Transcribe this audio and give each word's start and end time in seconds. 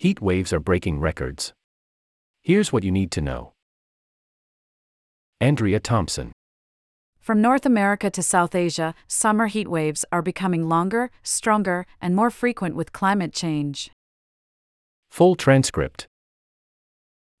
Heat 0.00 0.22
waves 0.22 0.50
are 0.54 0.60
breaking 0.60 0.98
records. 0.98 1.52
Here's 2.40 2.72
what 2.72 2.84
you 2.84 2.90
need 2.90 3.10
to 3.10 3.20
know. 3.20 3.52
Andrea 5.42 5.78
Thompson. 5.78 6.32
From 7.18 7.42
North 7.42 7.66
America 7.66 8.08
to 8.08 8.22
South 8.22 8.54
Asia, 8.54 8.94
summer 9.06 9.48
heat 9.48 9.68
waves 9.68 10.06
are 10.10 10.22
becoming 10.22 10.70
longer, 10.70 11.10
stronger, 11.22 11.84
and 12.00 12.16
more 12.16 12.30
frequent 12.30 12.76
with 12.76 12.94
climate 12.94 13.34
change. 13.34 13.90
Full 15.10 15.34
transcript. 15.34 16.06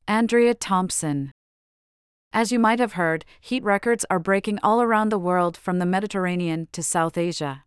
Andrea 0.06 0.52
Thompson. 0.52 1.32
As 2.30 2.52
you 2.52 2.58
might 2.58 2.78
have 2.78 2.92
heard, 2.92 3.24
heat 3.40 3.64
records 3.64 4.04
are 4.10 4.18
breaking 4.18 4.58
all 4.62 4.82
around 4.82 5.08
the 5.08 5.18
world 5.18 5.56
from 5.56 5.78
the 5.78 5.86
Mediterranean 5.86 6.68
to 6.72 6.82
South 6.82 7.16
Asia. 7.16 7.64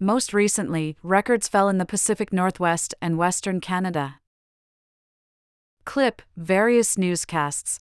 Most 0.00 0.32
recently, 0.32 0.96
records 1.02 1.48
fell 1.48 1.68
in 1.68 1.78
the 1.78 1.84
Pacific 1.84 2.32
Northwest 2.32 2.94
and 3.02 3.18
Western 3.18 3.60
Canada. 3.60 4.20
Clip 5.84 6.22
Various 6.36 6.96
newscasts. 6.96 7.80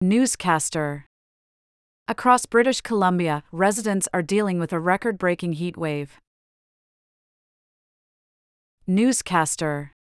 Newscaster 0.00 1.04
Across 2.08 2.46
British 2.46 2.80
Columbia, 2.80 3.42
residents 3.52 4.08
are 4.14 4.22
dealing 4.22 4.58
with 4.58 4.72
a 4.72 4.80
record 4.80 5.18
breaking 5.18 5.54
heat 5.54 5.76
wave. 5.76 6.18
Newscaster 8.86 9.92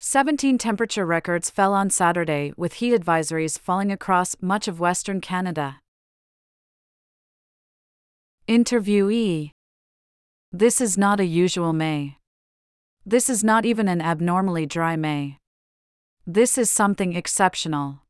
17 0.00 0.58
temperature 0.58 1.06
records 1.06 1.48
fell 1.48 1.72
on 1.72 1.88
Saturday, 1.88 2.52
with 2.58 2.74
heat 2.74 2.92
advisories 2.92 3.58
falling 3.58 3.90
across 3.90 4.36
much 4.42 4.68
of 4.68 4.78
Western 4.78 5.22
Canada. 5.22 5.80
Interviewee 8.48 9.50
This 10.52 10.80
is 10.80 10.96
not 10.96 11.20
a 11.20 11.26
usual 11.26 11.74
May. 11.74 12.16
This 13.04 13.28
is 13.28 13.44
not 13.44 13.66
even 13.66 13.88
an 13.88 14.00
abnormally 14.00 14.64
dry 14.64 14.96
May. 14.96 15.36
This 16.26 16.56
is 16.56 16.70
something 16.70 17.14
exceptional. 17.14 18.00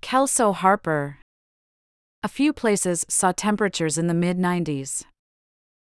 Kelso 0.00 0.50
Harper 0.50 1.18
A 2.24 2.28
few 2.28 2.52
places 2.52 3.06
saw 3.08 3.30
temperatures 3.30 3.96
in 3.96 4.08
the 4.08 4.12
mid 4.12 4.38
90s. 4.38 5.04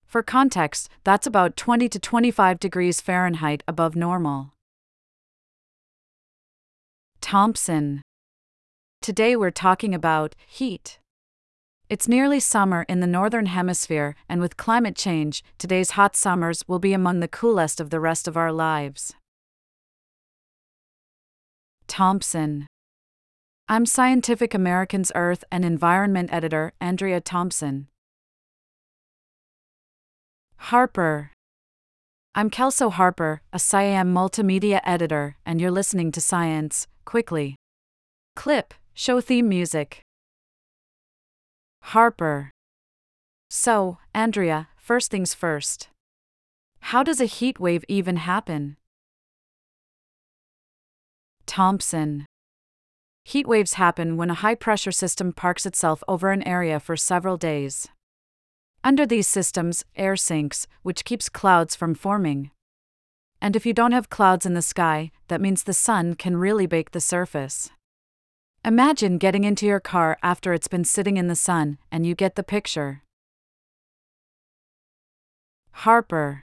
For 0.05 0.23
context, 0.23 0.91
that's 1.05 1.27
about 1.27 1.57
20 1.57 1.89
to 1.89 1.99
25 1.99 2.61
degrees 2.61 3.01
Fahrenheit 3.01 3.63
above 3.67 3.97
normal. 3.97 4.53
Thompson 7.23 8.03
Today 9.01 9.35
we're 9.37 9.51
talking 9.51 9.95
about 9.95 10.35
heat. 10.47 10.99
It's 11.91 12.07
nearly 12.07 12.39
summer 12.39 12.85
in 12.87 13.01
the 13.01 13.07
Northern 13.07 13.47
Hemisphere, 13.47 14.15
and 14.29 14.43
with 14.43 14.59
climate 14.59 14.95
change, 14.95 15.43
today's 15.57 15.93
hot 15.93 16.17
summers 16.17 16.63
will 16.69 16.79
be 16.79 16.93
among 16.93 17.21
the 17.21 17.29
coolest 17.29 17.81
of 17.81 17.89
the 17.89 17.99
rest 17.99 18.29
of 18.29 18.37
our 18.37 18.53
lives. 18.53 19.15
Thompson. 21.87 22.67
I'm 23.71 23.87
Scientific 23.87 24.53
American's 24.53 25.11
Earth 25.15 25.45
and 25.51 25.65
Environment 25.65 26.29
editor, 26.31 26.75
Andrea 26.79 27.23
Thompson. 27.23 27.89
Harper. 30.57 31.33
I'm 32.35 32.51
Kelso 32.51 32.91
Harper, 32.91 33.41
a 33.51 33.57
SciAm 33.57 34.13
multimedia 34.13 34.81
editor, 34.85 35.37
and 35.47 35.59
you're 35.59 35.71
listening 35.71 36.13
to 36.13 36.21
Science 36.21 36.87
Quickly. 37.07 37.57
Clip 38.37 38.75
Show 38.93 39.21
theme 39.21 39.49
music. 39.49 40.03
Harper. 41.83 42.51
So, 43.51 43.99
Andrea, 44.15 44.69
first 44.77 45.11
things 45.11 45.35
first. 45.35 45.89
How 46.81 47.03
does 47.03 47.21
a 47.21 47.27
heat 47.27 47.59
wave 47.59 47.85
even 47.89 48.17
happen? 48.17 48.77
Thompson. 51.47 52.27
Heat 53.25 53.47
waves 53.47 53.75
happen 53.75 54.17
when 54.17 54.31
a 54.31 54.35
high 54.35 54.55
pressure 54.55 54.93
system 54.93 55.33
parks 55.33 55.67
itself 55.67 56.03
over 56.09 56.31
an 56.31 56.43
area 56.47 56.79
for 56.79 56.97
several 56.97 57.37
days. 57.37 57.89
Under 58.85 59.05
these 59.05 59.27
systems, 59.27 59.85
air 59.97 60.17
sinks, 60.17 60.67
which 60.83 61.05
keeps 61.05 61.29
clouds 61.29 61.75
from 61.75 61.95
forming. 61.95 62.51
And 63.41 63.57
if 63.57 63.67
you 63.67 63.73
don't 63.73 63.93
have 63.93 64.09
clouds 64.09 64.47
in 64.47 64.55
the 64.55 64.63
sky, 64.63 65.11
that 65.29 65.41
means 65.41 65.63
the 65.63 65.75
sun 65.75 66.15
can 66.15 66.37
really 66.37 66.67
bake 66.67 66.93
the 66.93 67.01
surface. 67.01 67.71
Imagine 68.65 69.19
getting 69.19 69.45
into 69.45 69.67
your 69.67 69.81
car 69.81 70.19
after 70.23 70.53
it's 70.53 70.69
been 70.69 70.85
sitting 70.85 71.17
in 71.17 71.29
the 71.29 71.37
sun, 71.37 71.79
and 71.93 72.05
you 72.05 72.15
get 72.15 72.35
the 72.35 72.43
picture. 72.43 73.03
Harper. 75.71 76.43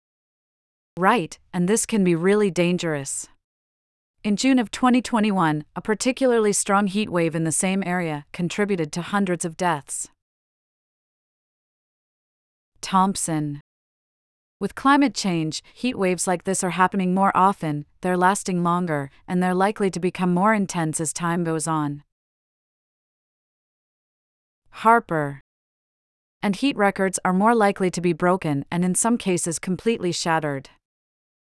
Right, 0.98 1.40
and 1.52 1.68
this 1.68 1.86
can 1.86 2.04
be 2.04 2.14
really 2.14 2.52
dangerous. 2.52 3.28
In 4.24 4.38
June 4.38 4.60
of 4.60 4.72
2021, 4.72 5.66
a 5.76 5.82
particularly 5.82 6.54
strong 6.54 6.88
heat 6.88 7.10
wave 7.10 7.36
in 7.36 7.44
the 7.44 7.52
same 7.52 7.84
area 7.84 8.26
contributed 8.32 8.92
to 8.94 9.02
hundreds 9.02 9.44
of 9.44 9.58
deaths. 9.58 10.08
Thompson. 12.80 13.60
With 14.64 14.76
climate 14.76 15.14
change, 15.14 15.62
heat 15.74 15.98
waves 15.98 16.26
like 16.26 16.46
this 16.46 16.64
are 16.64 16.70
happening 16.70 17.14
more 17.14 17.36
often, 17.36 17.86
they're 18.00 18.16
lasting 18.16 18.64
longer, 18.64 19.10
and 19.28 19.44
they're 19.44 19.54
likely 19.54 19.92
to 19.92 20.00
become 20.00 20.34
more 20.34 20.54
intense 20.54 21.02
as 21.02 21.12
time 21.12 21.44
goes 21.44 21.68
on. 21.68 22.04
Harper. 24.70 25.42
And 26.42 26.56
heat 26.56 26.78
records 26.78 27.20
are 27.26 27.34
more 27.34 27.54
likely 27.54 27.92
to 27.92 28.00
be 28.00 28.14
broken 28.14 28.64
and 28.72 28.86
in 28.86 28.96
some 28.96 29.18
cases 29.18 29.60
completely 29.60 30.14
shattered. 30.14 30.70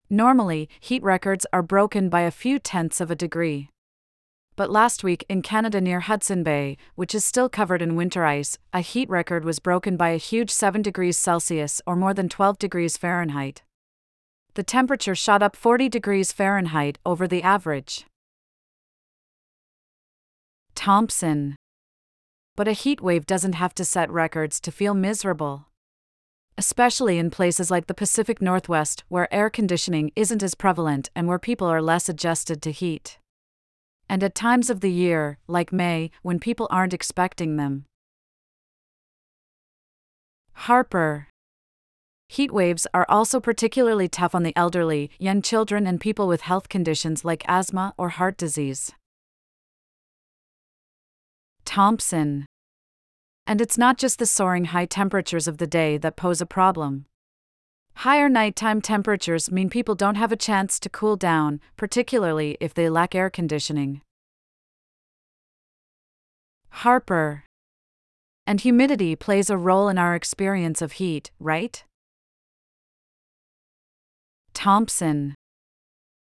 Normally, 0.10 0.68
heat 0.82 1.02
records 1.02 1.46
are 1.54 1.64
broken 1.64 2.10
by 2.10 2.24
a 2.24 2.30
few 2.30 2.60
tenths 2.60 3.00
of 3.00 3.10
a 3.10 3.16
degree. 3.16 3.70
But 4.58 4.72
last 4.72 5.04
week 5.04 5.24
in 5.30 5.44
Canada 5.44 5.80
near 5.80 6.00
Hudson 6.00 6.42
Bay, 6.42 6.78
which 6.96 7.14
is 7.14 7.24
still 7.24 7.48
covered 7.48 7.80
in 7.80 7.96
winter 7.96 8.26
ice, 8.26 8.58
a 8.74 8.82
heat 8.82 9.08
record 9.08 9.46
was 9.46 9.60
broken 9.60 9.96
by 9.96 10.10
a 10.10 10.18
huge 10.18 10.50
7 10.50 10.82
degrees 10.82 11.16
Celsius 11.16 11.80
or 11.86 11.96
more 11.96 12.12
than 12.12 12.28
12 12.28 12.58
degrees 12.58 12.98
Fahrenheit. 12.98 13.62
The 14.56 14.64
temperature 14.64 15.14
shot 15.14 15.44
up 15.44 15.56
40 15.56 15.90
degrees 15.90 16.32
Fahrenheit 16.32 16.98
over 17.06 17.28
the 17.28 17.44
average. 17.44 18.08
Thompson. 20.74 21.56
But 22.56 22.68
a 22.68 22.72
heat 22.72 23.00
wave 23.00 23.28
doesn't 23.28 23.54
have 23.54 23.76
to 23.76 23.86
set 23.86 24.10
records 24.10 24.60
to 24.62 24.72
feel 24.72 24.96
miserable. 24.96 25.68
Especially 26.58 27.20
in 27.20 27.30
places 27.30 27.70
like 27.70 27.86
the 27.86 27.94
Pacific 27.94 28.42
Northwest, 28.42 29.04
where 29.08 29.32
air 29.32 29.52
conditioning 29.52 30.12
isn't 30.16 30.42
as 30.42 30.56
prevalent 30.56 31.12
and 31.16 31.28
where 31.28 31.38
people 31.38 31.68
are 31.68 31.80
less 31.80 32.10
adjusted 32.10 32.64
to 32.64 32.72
heat. 32.72 33.20
And 34.10 34.24
at 34.24 34.36
times 34.36 34.70
of 34.70 34.80
the 34.80 34.92
year, 34.92 35.38
like 35.48 35.74
May, 35.74 36.12
when 36.22 36.40
people 36.40 36.68
aren't 36.70 36.94
expecting 36.94 37.58
them. 37.58 37.86
Harper. 40.54 41.28
Heat 42.30 42.52
waves 42.52 42.88
are 42.94 43.06
also 43.08 43.40
particularly 43.40 44.08
tough 44.08 44.36
on 44.36 44.44
the 44.44 44.56
elderly, 44.56 45.10
young 45.20 45.42
children, 45.42 45.88
and 45.88 46.02
people 46.02 46.28
with 46.28 46.42
health 46.42 46.68
conditions 46.68 47.24
like 47.24 47.44
asthma 47.48 47.94
or 47.98 48.10
heart 48.10 48.38
disease. 48.38 48.92
Thompson. 51.64 52.46
And 53.46 53.62
it's 53.62 53.78
not 53.78 53.98
just 53.98 54.20
the 54.20 54.26
soaring 54.26 54.66
high 54.66 54.86
temperatures 54.86 55.48
of 55.48 55.58
the 55.58 55.68
day 55.68 55.98
that 55.98 56.16
pose 56.16 56.42
a 56.42 56.46
problem. 56.46 57.06
Higher 58.02 58.30
nighttime 58.30 58.80
temperatures 58.80 59.50
mean 59.50 59.72
people 59.72 59.96
don't 59.96 60.16
have 60.16 60.32
a 60.32 60.36
chance 60.36 60.80
to 60.82 60.88
cool 60.88 61.16
down, 61.16 61.60
particularly 61.78 62.56
if 62.60 62.72
they 62.72 62.92
lack 62.92 63.16
air 63.16 63.32
conditioning. 63.32 64.02
Harper. 66.70 67.44
And 68.46 68.62
humidity 68.62 69.16
plays 69.16 69.50
a 69.50 69.58
role 69.58 69.90
in 69.90 69.98
our 69.98 70.14
experience 70.14 70.80
of 70.80 70.92
heat, 70.94 71.32
right? 71.40 71.84
Thompson. 74.54 75.34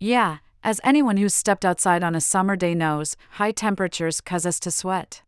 Yeah, 0.01 0.39
as 0.65 0.81
anyone 0.83 1.17
who's 1.17 1.33
stepped 1.33 1.65
outside 1.65 2.03
on 2.03 2.17
a 2.17 2.21
summer 2.21 2.57
day 2.57 2.75
knows, 2.75 3.17
high 3.39 3.53
temperatures 3.53 4.21
cause 4.21 4.45
us 4.45 4.59
to 4.59 4.73
sweat. 4.73 5.23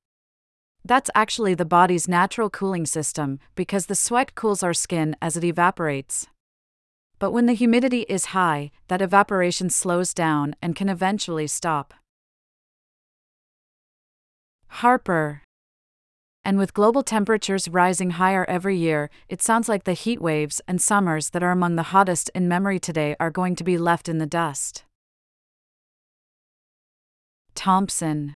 That's 0.84 1.10
actually 1.14 1.54
the 1.54 1.64
body's 1.64 2.06
natural 2.06 2.50
cooling 2.50 2.84
system, 2.84 3.38
because 3.54 3.86
the 3.86 3.94
sweat 3.94 4.34
cools 4.34 4.62
our 4.62 4.74
skin 4.74 5.16
as 5.22 5.36
it 5.36 5.44
evaporates. 5.44 6.26
But 7.18 7.30
when 7.30 7.46
the 7.46 7.54
humidity 7.54 8.02
is 8.02 8.26
high, 8.26 8.70
that 8.88 9.00
evaporation 9.00 9.70
slows 9.70 10.12
down 10.12 10.54
and 10.60 10.76
can 10.76 10.90
eventually 10.90 11.46
stop. 11.46 11.94
Harper. 14.66 15.40
And 16.44 16.58
with 16.58 16.74
global 16.74 17.02
temperatures 17.02 17.68
rising 17.68 18.10
higher 18.10 18.44
every 18.44 18.76
year, 18.76 19.08
it 19.30 19.40
sounds 19.40 19.70
like 19.70 19.84
the 19.84 19.94
heat 19.94 20.20
waves 20.20 20.60
and 20.68 20.82
summers 20.82 21.30
that 21.30 21.42
are 21.42 21.52
among 21.52 21.76
the 21.76 21.94
hottest 21.94 22.30
in 22.34 22.46
memory 22.46 22.78
today 22.78 23.16
are 23.18 23.30
going 23.30 23.56
to 23.56 23.64
be 23.64 23.78
left 23.78 24.06
in 24.06 24.18
the 24.18 24.26
dust. 24.26 24.84
Thompson. 27.54 28.34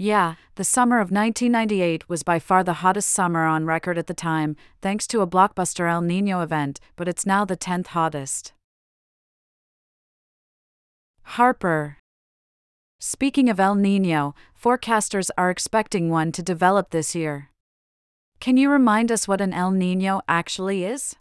Yeah, 0.00 0.36
the 0.54 0.62
summer 0.62 1.00
of 1.00 1.10
1998 1.10 2.08
was 2.08 2.22
by 2.22 2.38
far 2.38 2.62
the 2.62 2.84
hottest 2.84 3.08
summer 3.08 3.46
on 3.46 3.66
record 3.66 3.98
at 3.98 4.06
the 4.06 4.14
time, 4.14 4.54
thanks 4.80 5.08
to 5.08 5.22
a 5.22 5.26
blockbuster 5.26 5.90
El 5.90 6.02
Nino 6.02 6.40
event, 6.40 6.78
but 6.94 7.08
it's 7.08 7.26
now 7.26 7.44
the 7.44 7.56
10th 7.56 7.88
hottest. 7.88 8.52
Harper. 11.22 11.98
Speaking 13.00 13.50
of 13.50 13.58
El 13.58 13.74
Nino, 13.74 14.36
forecasters 14.56 15.30
are 15.36 15.50
expecting 15.50 16.10
one 16.10 16.30
to 16.30 16.44
develop 16.44 16.90
this 16.90 17.16
year. 17.16 17.50
Can 18.38 18.56
you 18.56 18.70
remind 18.70 19.10
us 19.10 19.26
what 19.26 19.40
an 19.40 19.52
El 19.52 19.72
Nino 19.72 20.20
actually 20.28 20.84
is? 20.84 21.16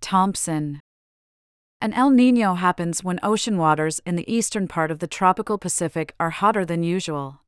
Thompson. 0.00 0.80
An 1.82 1.94
El 1.94 2.10
Nino 2.10 2.54
happens 2.54 3.02
when 3.02 3.18
ocean 3.22 3.56
waters 3.56 4.02
in 4.04 4.14
the 4.14 4.30
eastern 4.30 4.68
part 4.68 4.90
of 4.90 4.98
the 4.98 5.06
tropical 5.06 5.56
Pacific 5.56 6.14
are 6.20 6.28
hotter 6.28 6.66
than 6.66 6.82
usual. 6.82 7.40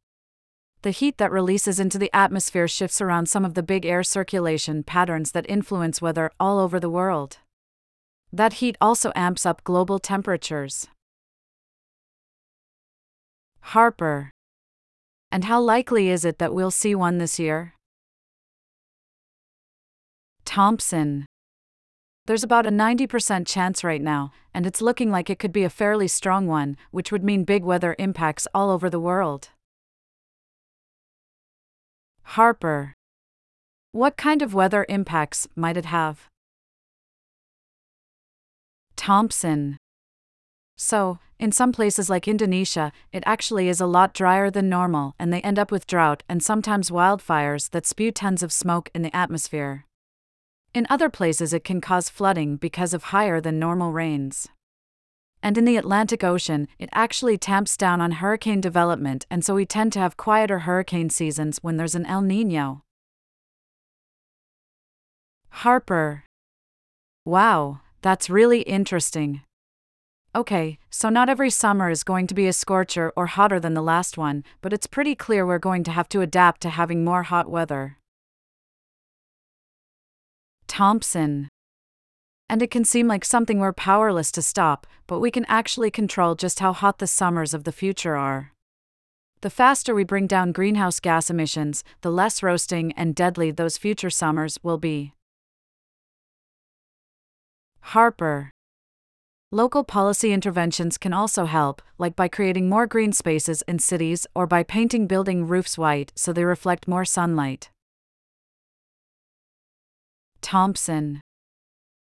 The 0.81 0.91
heat 0.91 1.19
that 1.19 1.31
releases 1.31 1.79
into 1.79 1.99
the 1.99 2.11
atmosphere 2.17 2.67
shifts 2.67 3.03
around 3.03 3.27
some 3.27 3.45
of 3.45 3.53
the 3.53 3.63
big 3.63 3.85
air 3.85 4.03
circulation 4.03 4.85
patterns 4.85 5.33
that 5.33 5.45
influence 5.51 6.01
weather 6.01 6.31
all 6.41 6.59
over 6.59 6.81
the 6.81 6.89
world. 6.89 7.39
That 8.33 8.55
heat 8.55 8.79
also 8.81 9.13
amps 9.15 9.45
up 9.45 9.63
global 9.65 9.99
temperatures. 9.99 10.89
Harper. 13.61 14.31
And 15.31 15.45
how 15.45 15.61
likely 15.61 16.09
is 16.09 16.25
it 16.25 16.39
that 16.39 16.55
we'll 16.55 16.71
see 16.71 16.95
one 16.95 17.19
this 17.19 17.39
year? 17.39 17.75
Thompson. 20.47 21.27
There's 22.27 22.45
about 22.45 22.67
a 22.67 22.71
90% 22.71 23.47
chance 23.49 23.83
right 23.83 24.01
now, 24.01 24.31
and 24.55 24.65
it's 24.65 24.81
looking 24.81 25.11
like 25.11 25.29
it 25.29 25.41
could 25.41 25.53
be 25.53 25.65
a 25.65 25.71
fairly 25.71 26.07
strong 26.07 26.47
one, 26.47 26.77
which 26.93 27.11
would 27.11 27.25
mean 27.25 27.43
big 27.43 27.65
weather 27.65 27.97
impacts 27.99 28.47
all 28.55 28.71
over 28.71 28.89
the 28.89 29.01
world. 29.01 29.49
Harper. 32.23 32.95
What 33.91 34.17
kind 34.17 34.41
of 34.41 34.55
weather 34.55 34.87
impacts 34.89 35.49
might 35.57 35.77
it 35.77 35.87
have? 35.87 36.29
Thompson. 38.95 39.77
So, 40.77 41.19
in 41.41 41.51
some 41.51 41.73
places 41.73 42.09
like 42.09 42.29
Indonesia, 42.29 42.93
it 43.13 43.25
actually 43.27 43.69
is 43.69 43.81
a 43.81 43.87
lot 43.87 44.15
drier 44.15 44.49
than 44.49 44.69
normal, 44.69 45.17
and 45.19 45.33
they 45.33 45.41
end 45.41 45.59
up 45.59 45.73
with 45.73 45.89
drought 45.89 46.23
and 46.29 46.41
sometimes 46.41 46.89
wildfires 46.89 47.71
that 47.71 47.85
spew 47.85 48.13
tons 48.13 48.45
of 48.45 48.53
smoke 48.53 48.91
in 48.95 49.03
the 49.03 49.15
atmosphere. 49.15 49.87
In 50.75 50.87
other 50.89 51.11
places, 51.11 51.53
it 51.53 51.65
can 51.65 51.83
cause 51.83 52.09
flooding 52.09 52.57
because 52.57 52.95
of 52.95 53.05
higher 53.05 53.41
than 53.41 53.59
normal 53.59 53.93
rains. 53.93 54.49
And 55.43 55.59
in 55.59 55.65
the 55.65 55.77
Atlantic 55.77 56.25
Ocean, 56.25 56.67
it 56.79 56.89
actually 56.93 57.37
tamps 57.37 57.77
down 57.77 58.01
on 58.01 58.13
hurricane 58.13 58.61
development, 58.61 59.27
and 59.29 59.45
so 59.45 59.55
we 59.55 59.67
tend 59.67 59.93
to 59.93 59.99
have 59.99 60.17
quieter 60.17 60.61
hurricane 60.61 61.11
seasons 61.11 61.59
when 61.63 61.77
there's 61.77 61.95
an 61.95 62.07
El 62.07 62.23
Nino. 62.23 62.83
Harper. 65.51 66.25
Wow, 67.27 67.81
that's 68.01 68.31
really 68.31 68.63
interesting. 68.63 69.43
Okay, 70.35 70.79
so 70.89 71.11
not 71.11 71.29
every 71.29 71.51
summer 71.51 71.91
is 71.91 72.05
going 72.05 72.27
to 72.29 72.35
be 72.35 72.47
a 72.47 72.53
scorcher 72.55 73.13
or 73.15 73.27
hotter 73.27 73.61
than 73.61 73.75
the 73.75 73.83
last 73.83 74.17
one, 74.17 74.45
but 74.63 74.73
it's 74.73 74.87
pretty 74.87 75.15
clear 75.15 75.45
we're 75.45 75.59
going 75.59 75.85
to 75.85 75.91
have 75.91 76.09
to 76.09 76.23
adapt 76.23 76.63
to 76.63 76.71
having 76.71 77.05
more 77.05 77.25
hot 77.25 77.51
weather. 77.51 77.99
Thompson. 80.73 81.51
And 82.49 82.63
it 82.63 82.71
can 82.71 82.87
seem 82.87 83.07
like 83.07 83.27
something 83.27 83.59
we're 83.59 83.75
powerless 83.75 84.33
to 84.33 84.41
stop, 84.41 84.87
but 85.07 85.21
we 85.21 85.31
can 85.31 85.45
actually 85.45 85.91
control 85.91 86.35
just 86.35 86.61
how 86.61 86.73
hot 86.73 86.99
the 86.99 87.07
summers 87.07 87.53
of 87.53 87.65
the 87.65 87.73
future 87.73 88.17
are. 88.17 88.53
The 89.43 89.51
faster 89.51 89.95
we 89.95 90.03
bring 90.03 90.27
down 90.27 90.53
greenhouse 90.53 90.99
gas 90.99 91.29
emissions, 91.29 91.85
the 92.01 92.11
less 92.11 92.43
roasting 92.43 92.93
and 92.93 93.15
deadly 93.15 93.51
those 93.51 93.77
future 93.77 94.09
summers 94.09 94.59
will 94.63 94.79
be. 94.79 95.13
Harper. 97.93 98.51
Local 99.51 99.85
policy 99.85 100.33
interventions 100.33 100.97
can 100.97 101.13
also 101.13 101.45
help, 101.45 101.83
like 101.99 102.17
by 102.17 102.29
creating 102.29 102.71
more 102.71 102.87
green 102.87 103.13
spaces 103.13 103.61
in 103.69 103.79
cities 103.79 104.27
or 104.35 104.47
by 104.47 104.63
painting 104.63 105.07
building 105.07 105.47
roofs 105.47 105.77
white 105.77 106.13
so 106.17 106.33
they 106.33 106.47
reflect 106.47 106.89
more 106.89 107.05
sunlight. 107.05 107.69
Thompson. 110.43 111.21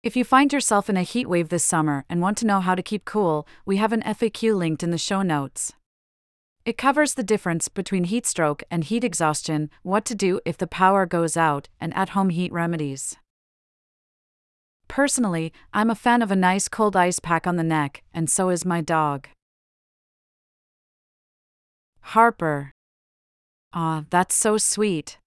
If 0.04 0.16
you 0.18 0.24
find 0.24 0.52
yourself 0.52 0.90
in 0.90 0.98
a 0.98 1.04
heat 1.04 1.30
wave 1.30 1.50
this 1.50 1.64
summer 1.64 2.04
and 2.10 2.22
want 2.22 2.38
to 2.40 2.46
know 2.46 2.60
how 2.60 2.76
to 2.76 2.84
keep 2.84 3.06
cool, 3.06 3.48
we 3.66 3.78
have 3.78 3.94
an 3.94 4.02
FAQ 4.02 4.56
linked 4.56 4.84
in 4.84 4.92
the 4.92 4.98
show 4.98 5.22
notes. 5.22 5.74
It 6.66 6.78
covers 6.78 7.14
the 7.14 7.24
difference 7.24 7.70
between 7.70 8.06
heat 8.06 8.26
stroke 8.26 8.64
and 8.70 8.84
heat 8.84 9.04
exhaustion, 9.04 9.70
what 9.84 10.04
to 10.06 10.16
do 10.16 10.42
if 10.46 10.58
the 10.58 10.68
power 10.68 11.06
goes 11.06 11.38
out, 11.38 11.70
and 11.80 11.96
at 11.96 12.10
home 12.10 12.30
heat 12.30 12.52
remedies. 12.52 13.18
Personally, 14.88 15.54
I'm 15.74 15.90
a 15.90 15.96
fan 15.96 16.22
of 16.22 16.32
a 16.32 16.36
nice 16.36 16.68
cold 16.68 16.96
ice 16.96 17.20
pack 17.20 17.48
on 17.48 17.56
the 17.56 17.64
neck, 17.64 18.04
and 18.14 18.30
so 18.30 18.50
is 18.50 18.66
my 18.66 18.82
dog. 18.82 19.28
Harper. 22.02 22.72
Ah, 23.74 24.06
that's 24.10 24.36
so 24.36 24.58
sweet. 24.58 25.18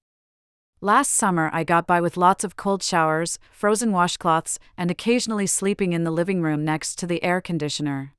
Last 0.81 1.11
summer, 1.11 1.51
I 1.53 1.65
got 1.65 1.89
by 1.89 2.01
with 2.01 2.17
lots 2.17 2.45
of 2.45 2.57
cold 2.57 2.85
showers, 2.85 3.41
frozen 3.51 3.91
washcloths, 3.91 4.59
and 4.77 4.93
occasionally 4.93 5.47
sleeping 5.47 5.93
in 5.93 6.05
the 6.05 6.13
living 6.13 6.41
room 6.41 6.65
next 6.65 6.97
to 7.01 7.07
the 7.07 7.23
air 7.25 7.41
conditioner. 7.41 8.15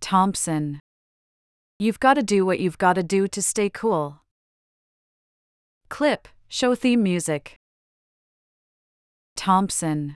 Thompson. 0.00 0.80
You've 1.78 1.98
got 1.98 2.14
to 2.14 2.22
do 2.22 2.44
what 2.44 2.60
you've 2.60 2.76
got 2.76 2.92
to 2.94 3.02
do 3.02 3.26
to 3.26 3.40
stay 3.40 3.70
cool. 3.70 4.20
Clip, 5.88 6.28
show 6.46 6.74
theme 6.74 7.02
music. 7.02 7.56
Thompson. 9.34 10.14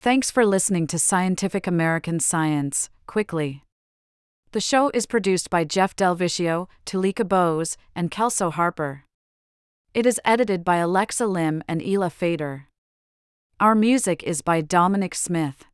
Thanks 0.00 0.32
for 0.32 0.44
listening 0.44 0.88
to 0.88 0.98
Scientific 0.98 1.68
American 1.68 2.18
Science, 2.18 2.90
quickly. 3.06 3.62
The 4.52 4.60
show 4.60 4.90
is 4.92 5.06
produced 5.06 5.48
by 5.48 5.64
Jeff 5.64 5.96
DelViscio, 5.96 6.68
Tulika 6.84 7.26
Bose, 7.26 7.78
and 7.96 8.10
Kelso 8.10 8.50
Harper. 8.50 9.04
It 9.94 10.04
is 10.04 10.20
edited 10.26 10.62
by 10.62 10.76
Alexa 10.76 11.26
Lim 11.26 11.64
and 11.66 11.80
Elah 11.80 12.10
Feder. 12.10 12.68
Our 13.58 13.74
music 13.74 14.22
is 14.22 14.42
by 14.42 14.60
Dominic 14.60 15.14
Smith. 15.14 15.64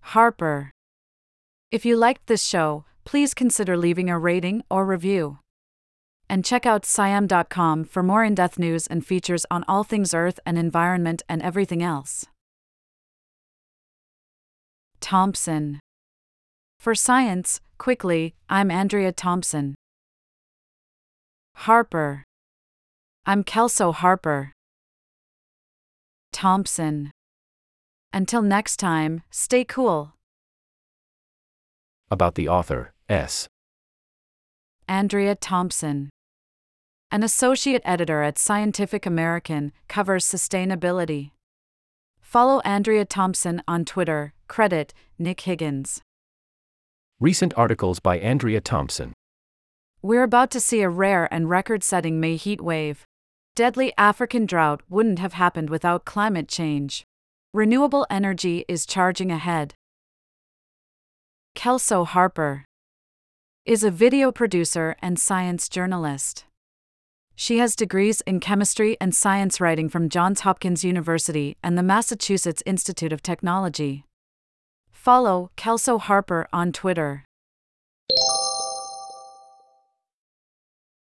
Harper. 0.00 0.70
If 1.70 1.84
you 1.84 1.98
liked 1.98 2.28
this 2.28 2.42
show, 2.42 2.86
please 3.04 3.34
consider 3.34 3.76
leaving 3.76 4.08
a 4.08 4.18
rating 4.18 4.62
or 4.70 4.86
review. 4.86 5.40
And 6.30 6.46
check 6.46 6.64
out 6.64 6.84
SciAm.com 6.84 7.84
for 7.84 8.02
more 8.02 8.24
in 8.24 8.34
depth 8.34 8.58
news 8.58 8.86
and 8.86 9.04
features 9.04 9.44
on 9.50 9.66
all 9.68 9.84
things 9.84 10.14
Earth 10.14 10.40
and 10.46 10.56
environment 10.56 11.22
and 11.28 11.42
everything 11.42 11.82
else. 11.82 12.24
Thompson. 15.00 15.78
For 16.78 16.94
science, 16.94 17.60
quickly, 17.78 18.34
I'm 18.48 18.70
Andrea 18.70 19.12
Thompson. 19.12 19.74
Harper. 21.54 22.22
I'm 23.24 23.42
Kelso 23.42 23.92
Harper. 23.92 24.52
Thompson. 26.32 27.10
Until 28.12 28.42
next 28.42 28.76
time, 28.76 29.22
stay 29.30 29.64
cool. 29.64 30.12
About 32.10 32.36
the 32.36 32.48
author, 32.48 32.92
S. 33.08 33.48
Andrea 34.86 35.34
Thompson. 35.34 36.08
An 37.10 37.22
associate 37.22 37.82
editor 37.84 38.22
at 38.22 38.38
Scientific 38.38 39.06
American, 39.06 39.72
covers 39.88 40.24
sustainability. 40.24 41.30
Follow 42.20 42.60
Andrea 42.60 43.04
Thompson 43.04 43.62
on 43.66 43.84
Twitter, 43.84 44.34
credit 44.46 44.92
Nick 45.18 45.40
Higgins. 45.40 46.00
Recent 47.18 47.54
articles 47.56 47.98
by 47.98 48.18
Andrea 48.18 48.60
Thompson. 48.60 49.14
We're 50.02 50.22
about 50.22 50.50
to 50.50 50.60
see 50.60 50.82
a 50.82 50.90
rare 50.90 51.26
and 51.32 51.48
record 51.48 51.82
setting 51.82 52.20
May 52.20 52.36
heat 52.36 52.60
wave. 52.60 53.06
Deadly 53.54 53.94
African 53.96 54.44
drought 54.44 54.82
wouldn't 54.90 55.18
have 55.18 55.32
happened 55.32 55.70
without 55.70 56.04
climate 56.04 56.46
change. 56.46 57.06
Renewable 57.54 58.06
energy 58.10 58.66
is 58.68 58.84
charging 58.84 59.32
ahead. 59.32 59.72
Kelso 61.54 62.04
Harper 62.04 62.66
is 63.64 63.82
a 63.82 63.90
video 63.90 64.30
producer 64.30 64.94
and 65.00 65.18
science 65.18 65.70
journalist. 65.70 66.44
She 67.34 67.56
has 67.56 67.74
degrees 67.74 68.20
in 68.26 68.40
chemistry 68.40 68.98
and 69.00 69.14
science 69.14 69.58
writing 69.58 69.88
from 69.88 70.10
Johns 70.10 70.40
Hopkins 70.40 70.84
University 70.84 71.56
and 71.62 71.78
the 71.78 71.82
Massachusetts 71.82 72.62
Institute 72.66 73.14
of 73.14 73.22
Technology. 73.22 74.04
Follow 75.06 75.52
Kelso 75.54 75.98
Harper 75.98 76.48
on 76.52 76.72
Twitter. 76.72 77.24